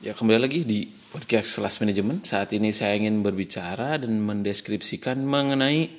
Ya 0.00 0.16
kembali 0.16 0.40
lagi 0.40 0.64
di 0.64 0.88
podcast 1.12 1.60
Kelas 1.60 1.76
Manajemen. 1.84 2.24
Saat 2.24 2.56
ini 2.56 2.72
saya 2.72 2.96
ingin 2.96 3.20
berbicara 3.20 4.00
dan 4.00 4.16
mendeskripsikan 4.24 5.20
mengenai 5.20 5.92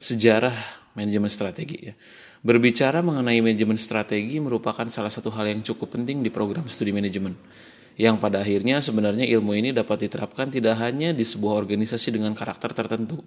sejarah 0.00 0.56
manajemen 0.96 1.28
strategi 1.28 1.92
ya. 1.92 1.92
Berbicara 2.40 3.04
mengenai 3.04 3.44
manajemen 3.44 3.76
strategi 3.76 4.40
merupakan 4.40 4.88
salah 4.88 5.12
satu 5.12 5.28
hal 5.36 5.52
yang 5.52 5.60
cukup 5.60 6.00
penting 6.00 6.24
di 6.24 6.32
program 6.32 6.64
studi 6.64 6.96
manajemen. 6.96 7.36
Yang 8.00 8.24
pada 8.24 8.40
akhirnya 8.40 8.80
sebenarnya 8.80 9.28
ilmu 9.28 9.52
ini 9.52 9.68
dapat 9.76 10.08
diterapkan 10.08 10.48
tidak 10.48 10.80
hanya 10.80 11.12
di 11.12 11.20
sebuah 11.20 11.60
organisasi 11.60 12.16
dengan 12.16 12.32
karakter 12.32 12.72
tertentu, 12.72 13.20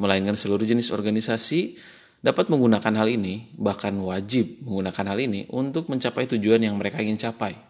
melainkan 0.00 0.40
seluruh 0.40 0.64
jenis 0.64 0.88
organisasi 0.88 1.76
dapat 2.24 2.48
menggunakan 2.48 2.96
hal 2.96 3.12
ini, 3.12 3.52
bahkan 3.60 3.92
wajib 4.00 4.64
menggunakan 4.64 5.04
hal 5.04 5.20
ini 5.20 5.44
untuk 5.52 5.92
mencapai 5.92 6.24
tujuan 6.32 6.64
yang 6.64 6.80
mereka 6.80 7.04
ingin 7.04 7.20
capai. 7.20 7.69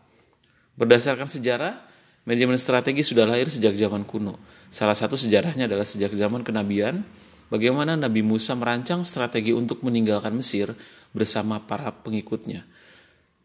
Berdasarkan 0.81 1.29
sejarah, 1.29 1.77
manajemen 2.25 2.57
strategi 2.57 3.05
sudah 3.05 3.29
lahir 3.29 3.53
sejak 3.53 3.77
zaman 3.77 4.09
kuno. 4.09 4.41
Salah 4.73 4.97
satu 4.97 5.13
sejarahnya 5.13 5.69
adalah 5.69 5.85
sejak 5.85 6.09
zaman 6.17 6.41
kenabian, 6.41 7.05
bagaimana 7.53 8.01
Nabi 8.01 8.25
Musa 8.25 8.57
merancang 8.57 9.05
strategi 9.05 9.53
untuk 9.53 9.85
meninggalkan 9.85 10.33
Mesir 10.33 10.73
bersama 11.13 11.61
para 11.61 11.93
pengikutnya 11.93 12.65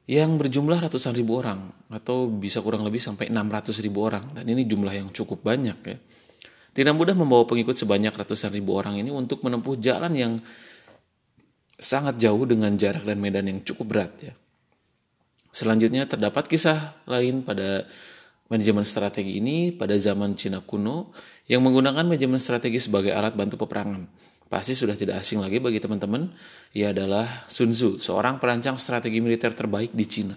yang 0.05 0.37
berjumlah 0.37 0.85
ratusan 0.85 1.17
ribu 1.17 1.41
orang 1.41 1.65
atau 1.89 2.29
bisa 2.29 2.61
kurang 2.61 2.85
lebih 2.85 3.01
sampai 3.01 3.33
600 3.33 3.73
ribu 3.81 4.05
orang 4.05 4.37
dan 4.37 4.45
ini 4.45 4.61
jumlah 4.61 4.93
yang 4.93 5.09
cukup 5.09 5.41
banyak 5.41 5.77
ya. 5.81 5.97
Tidak 6.75 6.93
mudah 6.93 7.17
membawa 7.17 7.47
pengikut 7.49 7.73
sebanyak 7.73 8.13
ratusan 8.13 8.53
ribu 8.53 8.77
orang 8.77 9.01
ini 9.01 9.09
untuk 9.09 9.41
menempuh 9.41 9.75
jalan 9.81 10.13
yang 10.13 10.33
sangat 11.73 12.21
jauh 12.21 12.45
dengan 12.45 12.71
jarak 12.77 13.01
dan 13.01 13.17
medan 13.17 13.49
yang 13.49 13.59
cukup 13.65 13.85
berat 13.97 14.13
ya. 14.21 14.33
Selanjutnya 15.55 16.03
terdapat 16.03 16.51
kisah 16.51 16.99
lain 17.07 17.39
pada 17.39 17.87
manajemen 18.51 18.83
strategi 18.83 19.39
ini 19.39 19.71
pada 19.71 19.95
zaman 19.95 20.35
Cina 20.35 20.59
kuno 20.59 21.15
yang 21.47 21.63
menggunakan 21.63 22.03
manajemen 22.03 22.43
strategi 22.43 22.83
sebagai 22.83 23.15
alat 23.15 23.39
bantu 23.39 23.63
peperangan. 23.63 24.03
Pasti 24.51 24.75
sudah 24.75 24.99
tidak 24.99 25.23
asing 25.23 25.39
lagi 25.39 25.63
bagi 25.63 25.79
teman-teman, 25.79 26.27
ia 26.75 26.91
adalah 26.91 27.47
Sun 27.47 27.71
Tzu, 27.71 28.03
seorang 28.03 28.35
perancang 28.37 28.75
strategi 28.75 29.23
militer 29.23 29.55
terbaik 29.55 29.95
di 29.95 30.03
Cina. 30.03 30.35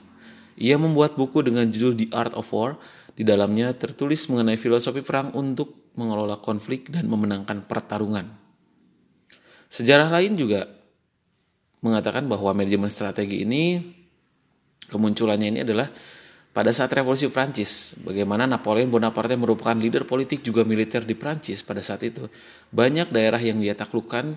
Ia 0.55 0.79
membuat 0.79 1.19
buku 1.19 1.43
dengan 1.43 1.67
judul 1.67 1.99
The 1.99 2.07
Art 2.15 2.39
of 2.39 2.47
War. 2.55 2.79
Di 3.19 3.27
dalamnya 3.27 3.75
tertulis 3.75 4.31
mengenai 4.31 4.55
filosofi 4.55 5.03
perang 5.03 5.35
untuk 5.35 5.91
mengelola 5.99 6.39
konflik 6.39 6.95
dan 6.95 7.11
memenangkan 7.11 7.67
pertarungan. 7.67 8.31
Sejarah 9.67 10.07
lain 10.15 10.39
juga 10.39 10.71
mengatakan 11.83 12.31
bahwa 12.31 12.55
manajemen 12.55 12.87
strategi 12.87 13.43
ini 13.43 13.98
kemunculannya 14.89 15.49
ini 15.53 15.61
adalah 15.63 15.89
pada 16.49 16.75
saat 16.75 16.91
revolusi 16.91 17.31
Prancis, 17.31 17.95
bagaimana 18.03 18.43
Napoleon 18.49 18.91
Bonaparte 18.91 19.39
merupakan 19.39 19.79
leader 19.79 20.03
politik 20.03 20.43
juga 20.43 20.67
militer 20.67 21.07
di 21.07 21.15
Prancis 21.15 21.63
pada 21.63 21.85
saat 21.85 22.03
itu. 22.03 22.27
Banyak 22.75 23.15
daerah 23.15 23.39
yang 23.39 23.63
dia 23.63 23.79
taklukkan 23.79 24.35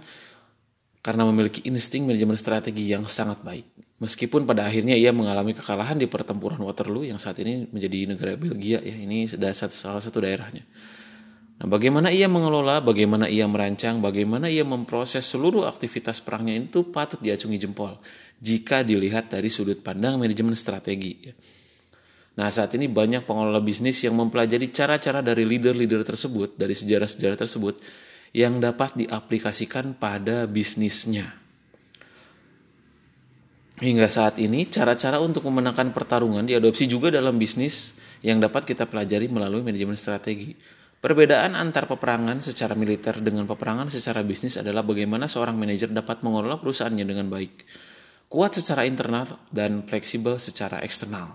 karena 1.02 1.23
memiliki 1.25 1.66
insting 1.66 2.05
manajemen 2.05 2.38
strategi 2.38 2.85
yang 2.85 3.09
sangat 3.09 3.41
baik. 3.41 3.66
Meskipun 3.97 4.45
pada 4.45 4.69
akhirnya 4.69 4.94
ia 4.94 5.09
mengalami 5.09 5.57
kekalahan 5.57 5.97
di 5.97 6.05
pertempuran 6.05 6.61
Waterloo 6.61 7.05
yang 7.05 7.17
saat 7.17 7.41
ini 7.41 7.66
menjadi 7.69 8.05
negara 8.09 8.38
Belgia 8.38 8.77
ya, 8.81 8.94
ini 8.94 9.25
sudah 9.25 9.49
salah 9.53 10.02
satu 10.02 10.22
daerahnya. 10.22 10.61
Nah, 11.61 11.69
bagaimana 11.69 12.09
ia 12.09 12.25
mengelola, 12.25 12.81
bagaimana 12.81 13.29
ia 13.29 13.45
merancang, 13.45 14.01
bagaimana 14.01 14.49
ia 14.49 14.65
memproses 14.65 15.29
seluruh 15.29 15.69
aktivitas 15.69 16.17
perangnya 16.17 16.57
itu 16.57 16.89
patut 16.89 17.21
diacungi 17.21 17.61
jempol 17.61 18.01
jika 18.41 18.81
dilihat 18.81 19.29
dari 19.29 19.53
sudut 19.53 19.77
pandang 19.85 20.17
manajemen 20.17 20.57
strategi. 20.57 21.29
Nah, 22.33 22.49
saat 22.49 22.73
ini 22.73 22.89
banyak 22.89 23.29
pengelola 23.29 23.61
bisnis 23.61 24.01
yang 24.01 24.17
mempelajari 24.17 24.73
cara-cara 24.73 25.21
dari 25.21 25.45
leader-leader 25.45 26.01
tersebut, 26.01 26.57
dari 26.57 26.73
sejarah-sejarah 26.73 27.37
tersebut 27.37 27.77
yang 28.33 28.57
dapat 28.57 28.97
diaplikasikan 28.97 29.93
pada 29.93 30.49
bisnisnya. 30.49 31.29
Hingga 33.77 34.09
saat 34.09 34.41
ini, 34.41 34.66
cara-cara 34.66 35.21
untuk 35.21 35.45
memenangkan 35.45 35.94
pertarungan 35.94 36.41
diadopsi 36.41 36.89
juga 36.89 37.13
dalam 37.13 37.38
bisnis 37.38 37.94
yang 38.25 38.41
dapat 38.41 38.66
kita 38.66 38.89
pelajari 38.89 39.29
melalui 39.29 39.61
manajemen 39.61 39.94
strategi. 39.94 40.81
Perbedaan 41.01 41.57
antar 41.57 41.89
peperangan 41.89 42.45
secara 42.45 42.78
militer 42.78 43.17
dengan 43.25 43.50
peperangan 43.50 43.89
secara 43.89 44.22
bisnis 44.22 44.62
adalah 44.62 44.85
bagaimana 44.85 45.25
seorang 45.25 45.57
manajer 45.57 45.89
dapat 45.89 46.22
mengelola 46.22 46.62
perusahaannya 46.62 47.01
dengan 47.01 47.25
baik, 47.25 47.66
kuat 48.29 48.53
secara 48.53 48.85
internal, 48.85 49.41
dan 49.50 49.81
fleksibel 49.81 50.38
secara 50.38 50.78
eksternal. 50.85 51.34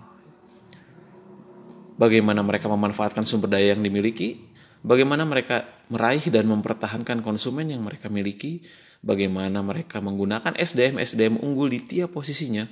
Bagaimana 1.99 2.47
mereka 2.47 2.71
memanfaatkan 2.71 3.27
sumber 3.27 3.59
daya 3.59 3.75
yang 3.75 3.83
dimiliki, 3.83 4.39
bagaimana 4.87 5.27
mereka 5.27 5.67
meraih 5.91 6.23
dan 6.31 6.47
mempertahankan 6.47 7.19
konsumen 7.19 7.67
yang 7.67 7.83
mereka 7.83 8.07
miliki, 8.07 8.63
bagaimana 9.03 9.59
mereka 9.67 9.99
menggunakan 9.99 10.55
SDM-SDM 10.55 11.43
unggul 11.43 11.67
di 11.67 11.83
tiap 11.83 12.15
posisinya, 12.15 12.63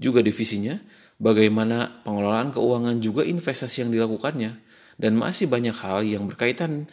juga 0.00 0.24
divisinya, 0.24 0.80
bagaimana 1.20 2.00
pengelolaan 2.00 2.48
keuangan 2.56 2.96
juga 3.04 3.28
investasi 3.28 3.84
yang 3.84 3.92
dilakukannya, 3.92 4.69
dan 5.00 5.16
masih 5.16 5.48
banyak 5.48 5.72
hal 5.80 6.04
yang 6.04 6.28
berkaitan 6.28 6.84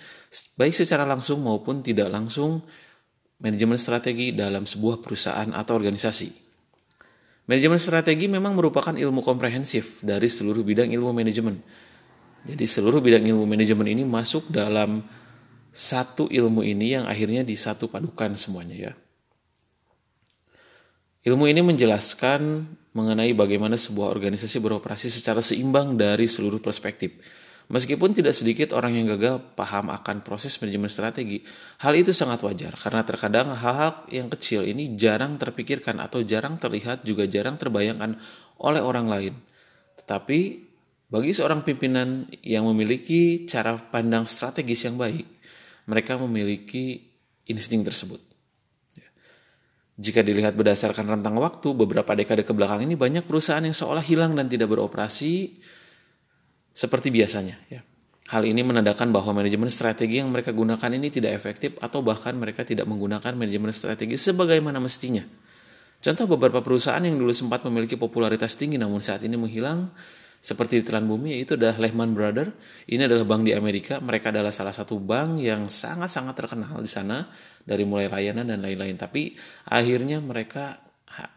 baik 0.56 0.72
secara 0.72 1.04
langsung 1.04 1.44
maupun 1.44 1.84
tidak 1.84 2.08
langsung 2.08 2.64
manajemen 3.44 3.76
strategi 3.76 4.32
dalam 4.32 4.64
sebuah 4.64 5.04
perusahaan 5.04 5.52
atau 5.52 5.76
organisasi. 5.76 6.32
Manajemen 7.52 7.80
strategi 7.80 8.32
memang 8.32 8.56
merupakan 8.56 8.96
ilmu 8.96 9.20
komprehensif 9.20 10.00
dari 10.00 10.32
seluruh 10.32 10.64
bidang 10.64 10.88
ilmu 10.88 11.12
manajemen. 11.12 11.60
Jadi 12.48 12.64
seluruh 12.64 13.04
bidang 13.04 13.28
ilmu 13.28 13.44
manajemen 13.44 13.88
ini 13.92 14.04
masuk 14.08 14.48
dalam 14.48 15.04
satu 15.72 16.32
ilmu 16.32 16.64
ini 16.64 16.96
yang 16.96 17.06
akhirnya 17.12 17.44
disatu 17.44 17.92
padukan 17.92 18.40
semuanya 18.40 18.92
ya. 18.92 18.94
Ilmu 21.28 21.44
ini 21.44 21.60
menjelaskan 21.60 22.64
mengenai 22.96 23.36
bagaimana 23.36 23.76
sebuah 23.76 24.16
organisasi 24.16 24.64
beroperasi 24.64 25.12
secara 25.12 25.44
seimbang 25.44 26.00
dari 26.00 26.24
seluruh 26.24 26.64
perspektif 26.64 27.20
Meskipun 27.68 28.16
tidak 28.16 28.32
sedikit 28.32 28.72
orang 28.72 28.96
yang 28.96 29.12
gagal 29.12 29.44
paham 29.60 29.92
akan 29.92 30.24
proses 30.24 30.56
manajemen 30.64 30.88
strategi, 30.88 31.44
hal 31.84 32.00
itu 32.00 32.16
sangat 32.16 32.40
wajar 32.48 32.72
karena 32.80 33.04
terkadang 33.04 33.52
hal-hal 33.52 34.08
yang 34.08 34.32
kecil 34.32 34.64
ini 34.64 34.96
jarang 34.96 35.36
terpikirkan 35.36 36.00
atau 36.00 36.24
jarang 36.24 36.56
terlihat 36.56 37.04
juga 37.04 37.28
jarang 37.28 37.60
terbayangkan 37.60 38.16
oleh 38.64 38.80
orang 38.80 39.12
lain. 39.12 39.34
Tetapi 40.00 40.40
bagi 41.12 41.32
seorang 41.36 41.68
pimpinan 41.68 42.32
yang 42.40 42.64
memiliki 42.72 43.44
cara 43.44 43.76
pandang 43.76 44.24
strategis 44.24 44.88
yang 44.88 44.96
baik, 44.96 45.28
mereka 45.92 46.16
memiliki 46.16 47.04
insting 47.52 47.84
tersebut. 47.84 48.24
Jika 49.98 50.24
dilihat 50.24 50.56
berdasarkan 50.56 51.20
rentang 51.20 51.36
waktu, 51.36 51.74
beberapa 51.76 52.16
dekade 52.16 52.48
ke 52.48 52.54
belakang 52.56 52.86
ini 52.86 52.96
banyak 52.96 53.28
perusahaan 53.28 53.66
yang 53.66 53.76
seolah 53.76 54.06
hilang 54.06 54.40
dan 54.40 54.48
tidak 54.48 54.72
beroperasi 54.72 55.58
seperti 56.78 57.10
biasanya 57.10 57.58
ya. 57.74 57.82
Hal 58.28 58.44
ini 58.44 58.60
menandakan 58.60 59.16
bahwa 59.16 59.40
manajemen 59.40 59.72
strategi 59.72 60.20
yang 60.20 60.30
mereka 60.30 60.52
gunakan 60.52 60.92
ini 60.92 61.08
tidak 61.08 61.34
efektif 61.34 61.80
atau 61.80 62.04
bahkan 62.04 62.36
mereka 62.36 62.68
tidak 62.68 62.84
menggunakan 62.84 63.34
manajemen 63.34 63.72
strategi 63.72 64.20
sebagaimana 64.20 64.84
mestinya. 64.84 65.24
Contoh 66.04 66.30
beberapa 66.30 66.62
perusahaan 66.62 67.02
yang 67.02 67.18
dulu 67.18 67.32
sempat 67.34 67.66
memiliki 67.66 67.98
popularitas 67.98 68.54
tinggi 68.54 68.78
namun 68.78 69.02
saat 69.02 69.24
ini 69.24 69.40
menghilang 69.40 69.90
seperti 70.38 70.80
di 70.80 70.84
telan 70.86 71.10
bumi 71.10 71.40
yaitu 71.40 71.58
adalah 71.58 71.80
Lehman 71.82 72.14
Brothers. 72.14 72.54
Ini 72.86 73.10
adalah 73.10 73.26
bank 73.26 73.48
di 73.48 73.56
Amerika. 73.58 73.98
Mereka 74.04 74.30
adalah 74.30 74.54
salah 74.54 74.76
satu 74.76 75.02
bank 75.02 75.42
yang 75.42 75.66
sangat-sangat 75.66 76.36
terkenal 76.38 76.78
di 76.84 76.92
sana 76.92 77.26
dari 77.64 77.88
mulai 77.88 78.12
layanan 78.12 78.46
dan 78.46 78.62
lain-lain. 78.62 79.00
Tapi 79.00 79.34
akhirnya 79.72 80.22
mereka 80.22 80.84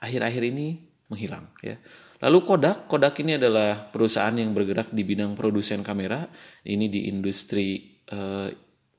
akhir-akhir 0.03 0.43
ini 0.53 0.77
menghilang 1.09 1.49
ya. 1.65 1.81
Lalu 2.20 2.38
Kodak, 2.44 2.84
Kodak 2.84 3.16
ini 3.25 3.41
adalah 3.41 3.88
perusahaan 3.88 4.32
yang 4.36 4.53
bergerak 4.53 4.92
di 4.92 5.08
bidang 5.08 5.32
produsen 5.32 5.80
kamera. 5.80 6.28
Ini 6.68 6.86
di 6.92 7.09
industri 7.09 7.97
uh, 8.12 8.53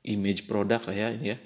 image 0.10 0.50
product 0.50 0.90
lah 0.90 0.98
ya 0.98 1.08
ini 1.14 1.28
ya. 1.30 1.38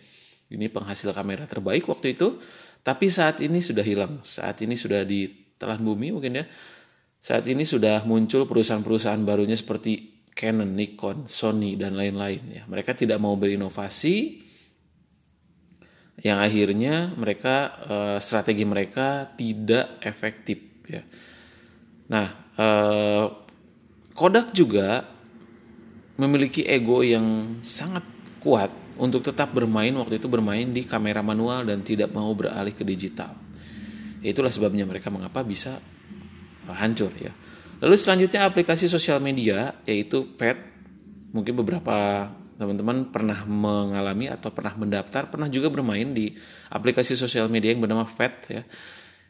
Ini 0.56 0.72
penghasil 0.72 1.12
kamera 1.12 1.44
terbaik 1.44 1.84
waktu 1.92 2.16
itu. 2.16 2.40
Tapi 2.80 3.12
saat 3.12 3.44
ini 3.44 3.60
sudah 3.60 3.84
hilang. 3.84 4.24
Saat 4.24 4.64
ini 4.64 4.80
sudah 4.80 5.04
ditelan 5.04 5.84
bumi 5.84 6.16
mungkin 6.16 6.40
ya. 6.40 6.46
Saat 7.20 7.44
ini 7.52 7.68
sudah 7.68 8.08
muncul 8.08 8.48
perusahaan-perusahaan 8.48 9.20
barunya 9.28 9.58
seperti 9.58 10.16
Canon, 10.32 10.72
Nikon, 10.80 11.28
Sony 11.28 11.76
dan 11.76 12.00
lain-lain 12.00 12.40
ya. 12.56 12.64
Mereka 12.72 12.96
tidak 12.96 13.20
mau 13.20 13.36
berinovasi 13.36 14.48
yang 16.24 16.40
akhirnya 16.40 17.12
mereka 17.20 17.56
uh, 17.84 18.18
strategi 18.24 18.64
mereka 18.64 19.36
tidak 19.36 20.00
efektif 20.00 20.56
ya 20.88 21.04
Nah, 22.12 22.28
eh, 22.56 23.26
Kodak 24.16 24.56
juga 24.56 25.04
memiliki 26.16 26.64
ego 26.64 27.04
yang 27.04 27.60
sangat 27.60 28.04
kuat 28.40 28.72
untuk 28.96 29.20
tetap 29.20 29.52
bermain 29.52 29.92
waktu 29.92 30.24
itu 30.24 30.32
bermain 30.32 30.72
di 30.72 30.88
kamera 30.88 31.20
manual 31.20 31.68
dan 31.68 31.84
tidak 31.84 32.16
mau 32.16 32.32
beralih 32.32 32.72
ke 32.72 32.88
digital. 32.88 33.36
Itulah 34.24 34.50
sebabnya 34.50 34.88
mereka 34.88 35.12
mengapa 35.12 35.44
bisa 35.44 35.78
hancur 36.72 37.12
ya. 37.20 37.36
Lalu 37.84 37.96
selanjutnya 38.00 38.48
aplikasi 38.48 38.88
sosial 38.88 39.20
media 39.20 39.76
yaitu 39.84 40.24
Pet. 40.40 40.58
Mungkin 41.36 41.52
beberapa 41.60 42.32
teman-teman 42.56 43.12
pernah 43.12 43.44
mengalami 43.44 44.32
atau 44.32 44.48
pernah 44.56 44.72
mendaftar, 44.80 45.28
pernah 45.28 45.52
juga 45.52 45.68
bermain 45.68 46.16
di 46.16 46.32
aplikasi 46.72 47.20
sosial 47.20 47.52
media 47.52 47.76
yang 47.76 47.84
bernama 47.84 48.08
Pet 48.08 48.34
ya. 48.48 48.64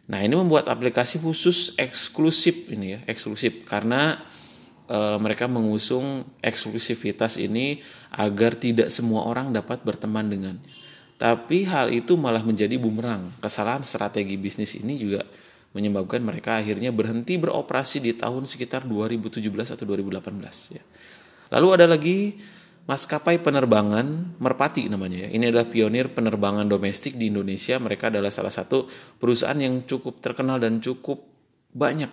Nah, 0.06 0.22
ini 0.22 0.38
membuat 0.38 0.70
aplikasi 0.70 1.18
khusus 1.18 1.74
eksklusif 1.82 2.70
ini 2.70 2.98
ya, 2.98 3.00
eksklusif 3.10 3.66
karena 3.66 4.22
e, 4.86 4.98
mereka 5.18 5.50
mengusung 5.50 6.26
eksklusivitas 6.46 7.42
ini 7.42 7.82
agar 8.14 8.54
tidak 8.54 8.94
semua 8.94 9.26
orang 9.26 9.50
dapat 9.50 9.82
berteman 9.82 10.30
dengannya. 10.30 10.74
Tapi 11.16 11.66
hal 11.66 11.90
itu 11.90 12.20
malah 12.20 12.44
menjadi 12.44 12.76
bumerang. 12.78 13.34
Kesalahan 13.40 13.82
strategi 13.82 14.36
bisnis 14.36 14.78
ini 14.78 15.00
juga 15.00 15.24
menyebabkan 15.76 16.24
mereka 16.24 16.60
akhirnya 16.60 16.94
berhenti 16.94 17.36
beroperasi 17.36 18.04
di 18.04 18.14
tahun 18.16 18.46
sekitar 18.46 18.86
2017 18.88 19.42
atau 19.76 19.86
2018 19.90 20.76
ya. 20.76 20.84
Lalu 21.56 21.68
ada 21.72 21.86
lagi 21.90 22.20
maskapai 22.86 23.42
penerbangan 23.42 24.38
Merpati 24.38 24.86
namanya 24.88 25.26
ya. 25.26 25.30
Ini 25.34 25.50
adalah 25.50 25.68
pionir 25.68 26.14
penerbangan 26.14 26.70
domestik 26.70 27.18
di 27.18 27.34
Indonesia. 27.34 27.82
Mereka 27.82 28.14
adalah 28.14 28.30
salah 28.30 28.54
satu 28.54 28.86
perusahaan 29.18 29.58
yang 29.58 29.84
cukup 29.90 30.22
terkenal 30.22 30.62
dan 30.62 30.78
cukup 30.80 31.26
banyak 31.74 32.10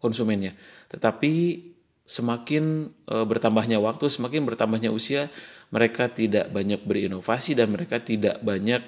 konsumennya. 0.00 0.56
Tetapi 0.90 1.32
semakin 2.02 2.90
e, 3.06 3.16
bertambahnya 3.22 3.78
waktu, 3.78 4.10
semakin 4.10 4.42
bertambahnya 4.48 4.90
usia, 4.90 5.30
mereka 5.70 6.10
tidak 6.10 6.50
banyak 6.50 6.82
berinovasi 6.82 7.54
dan 7.54 7.70
mereka 7.70 8.02
tidak 8.02 8.42
banyak 8.42 8.82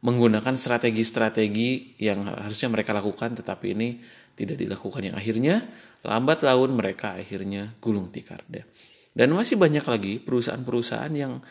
menggunakan 0.00 0.56
strategi-strategi 0.56 2.00
yang 2.00 2.24
harusnya 2.24 2.72
mereka 2.72 2.96
lakukan 2.96 3.36
tetapi 3.36 3.76
ini 3.76 3.88
tidak 4.32 4.56
dilakukan 4.56 5.12
yang 5.12 5.16
akhirnya 5.16 5.68
lambat 6.00 6.40
laun 6.40 6.72
mereka 6.72 7.20
akhirnya 7.20 7.76
gulung 7.84 8.08
tikar 8.08 8.40
deh. 8.48 8.64
Dan 9.10 9.34
masih 9.34 9.58
banyak 9.58 9.82
lagi 9.82 10.12
perusahaan-perusahaan 10.22 11.10
yang 11.14 11.42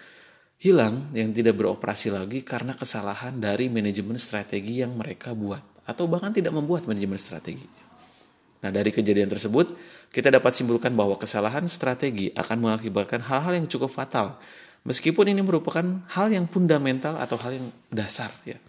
hilang, 0.60 1.12
yang 1.16 1.32
tidak 1.32 1.56
beroperasi 1.60 2.12
lagi 2.12 2.44
karena 2.44 2.76
kesalahan 2.76 3.36
dari 3.40 3.72
manajemen 3.72 4.20
strategi 4.20 4.84
yang 4.84 4.96
mereka 4.96 5.32
buat. 5.36 5.84
Atau 5.88 6.08
bahkan 6.08 6.32
tidak 6.32 6.56
membuat 6.56 6.86
manajemen 6.86 7.20
strategi. 7.20 7.66
Nah 8.60 8.70
dari 8.70 8.92
kejadian 8.92 9.32
tersebut, 9.32 9.76
kita 10.12 10.28
dapat 10.28 10.52
simpulkan 10.52 10.92
bahwa 10.92 11.16
kesalahan 11.16 11.64
strategi 11.72 12.32
akan 12.36 12.58
mengakibatkan 12.60 13.24
hal-hal 13.24 13.56
yang 13.56 13.68
cukup 13.72 13.88
fatal. 13.88 14.36
Meskipun 14.84 15.32
ini 15.32 15.44
merupakan 15.44 15.84
hal 16.12 16.32
yang 16.32 16.48
fundamental 16.48 17.20
atau 17.20 17.36
hal 17.40 17.56
yang 17.56 17.68
dasar 17.92 18.32
ya. 18.48 18.60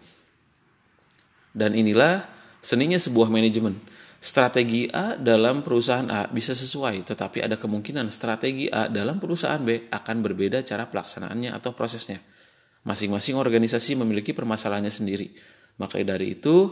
Dan 1.51 1.75
inilah 1.75 2.23
seninya 2.63 2.95
sebuah 2.95 3.27
manajemen 3.27 3.75
strategi 4.21 4.85
A 4.93 5.17
dalam 5.17 5.65
perusahaan 5.65 6.05
A 6.13 6.29
bisa 6.29 6.53
sesuai, 6.53 7.09
tetapi 7.09 7.41
ada 7.41 7.57
kemungkinan 7.57 8.05
strategi 8.13 8.69
A 8.69 8.85
dalam 8.85 9.17
perusahaan 9.17 9.57
B 9.57 9.89
akan 9.89 10.17
berbeda 10.21 10.61
cara 10.61 10.85
pelaksanaannya 10.85 11.49
atau 11.57 11.73
prosesnya. 11.73 12.21
Masing-masing 12.85 13.33
organisasi 13.33 13.97
memiliki 13.97 14.37
permasalahannya 14.37 14.93
sendiri. 14.93 15.33
Maka 15.81 15.97
dari 16.05 16.37
itu, 16.37 16.69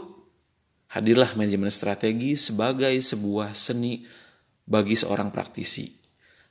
hadirlah 0.94 1.34
manajemen 1.34 1.74
strategi 1.74 2.38
sebagai 2.38 2.94
sebuah 2.94 3.50
seni 3.58 4.06
bagi 4.62 4.94
seorang 4.94 5.34
praktisi. 5.34 5.90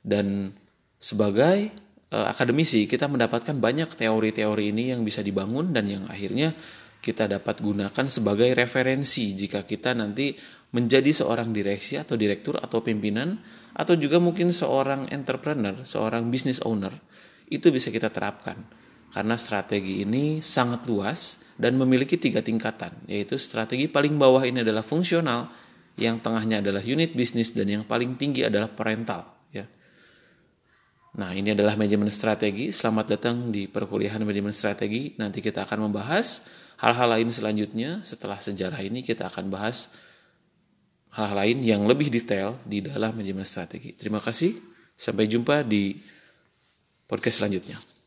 Dan 0.00 0.52
sebagai 1.00 1.72
uh, 2.12 2.28
akademisi, 2.28 2.84
kita 2.84 3.08
mendapatkan 3.08 3.56
banyak 3.56 3.96
teori-teori 3.96 4.68
ini 4.68 4.92
yang 4.92 5.00
bisa 5.00 5.24
dibangun 5.24 5.72
dan 5.72 5.88
yang 5.88 6.04
akhirnya 6.12 6.52
kita 7.00 7.26
dapat 7.26 7.64
gunakan 7.64 8.06
sebagai 8.06 8.52
referensi 8.52 9.32
jika 9.32 9.64
kita 9.64 9.96
nanti 9.96 10.36
menjadi 10.70 11.10
seorang 11.10 11.50
direksi 11.50 11.98
atau 11.98 12.14
direktur 12.14 12.60
atau 12.60 12.84
pimpinan 12.84 13.40
atau 13.74 13.96
juga 13.96 14.20
mungkin 14.22 14.54
seorang 14.54 15.08
entrepreneur, 15.10 15.82
seorang 15.82 16.28
business 16.28 16.62
owner, 16.62 16.94
itu 17.48 17.72
bisa 17.72 17.88
kita 17.90 18.12
terapkan. 18.12 18.60
Karena 19.10 19.34
strategi 19.34 20.06
ini 20.06 20.38
sangat 20.38 20.86
luas 20.86 21.42
dan 21.58 21.74
memiliki 21.74 22.14
tiga 22.14 22.46
tingkatan, 22.46 22.94
yaitu 23.10 23.34
strategi 23.42 23.90
paling 23.90 24.14
bawah 24.14 24.46
ini 24.46 24.62
adalah 24.62 24.86
fungsional, 24.86 25.50
yang 25.98 26.22
tengahnya 26.22 26.62
adalah 26.62 26.84
unit 26.84 27.18
bisnis 27.18 27.50
dan 27.50 27.66
yang 27.66 27.82
paling 27.82 28.14
tinggi 28.14 28.46
adalah 28.46 28.70
parental. 28.70 29.39
Nah 31.10 31.34
ini 31.34 31.50
adalah 31.50 31.74
manajemen 31.74 32.06
strategi. 32.06 32.70
Selamat 32.70 33.18
datang 33.18 33.50
di 33.50 33.66
perkuliahan 33.66 34.22
manajemen 34.22 34.54
strategi. 34.54 35.18
Nanti 35.18 35.42
kita 35.42 35.66
akan 35.66 35.90
membahas 35.90 36.46
hal-hal 36.78 37.18
lain 37.18 37.34
selanjutnya. 37.34 37.98
Setelah 38.06 38.38
sejarah 38.38 38.78
ini 38.78 39.02
kita 39.02 39.26
akan 39.26 39.50
bahas 39.50 39.90
hal-hal 41.10 41.34
lain 41.34 41.58
yang 41.66 41.82
lebih 41.90 42.14
detail 42.14 42.62
di 42.62 42.78
dalam 42.78 43.10
manajemen 43.18 43.42
strategi. 43.42 43.90
Terima 43.98 44.22
kasih, 44.22 44.54
sampai 44.94 45.26
jumpa 45.26 45.66
di 45.66 45.98
podcast 47.10 47.42
selanjutnya. 47.42 47.99